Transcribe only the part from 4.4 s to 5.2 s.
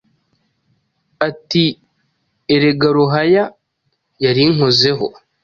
inkozeho